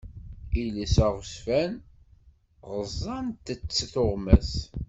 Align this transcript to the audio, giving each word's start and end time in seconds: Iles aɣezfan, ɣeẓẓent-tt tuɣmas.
Iles 0.61 0.95
aɣezfan, 1.07 1.73
ɣeẓẓent-tt 2.69 3.81
tuɣmas. 3.93 4.51